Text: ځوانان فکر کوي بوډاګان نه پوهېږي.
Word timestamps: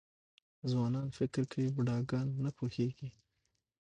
ځوانان 0.71 1.07
فکر 1.17 1.43
کوي 1.51 1.67
بوډاګان 1.75 2.27
نه 2.43 2.51
پوهېږي. 2.57 3.09